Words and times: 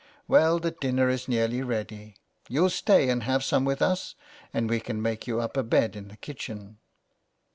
*' 0.13 0.27
Well, 0.27 0.57
the 0.57 0.71
dinner 0.71 1.09
is 1.09 1.27
nearly 1.27 1.61
ready. 1.61 2.15
You'll 2.49 2.71
stay 2.71 3.09
and 3.11 3.21
have 3.21 3.43
some 3.43 3.65
with 3.65 3.83
us, 3.83 4.15
and 4.51 4.67
we 4.67 4.79
can 4.79 4.99
make 4.99 5.27
you 5.27 5.39
up 5.39 5.55
a 5.55 5.61
bed 5.61 5.95
in 5.95 6.07
the 6.07 6.17
kitchen." 6.17 6.79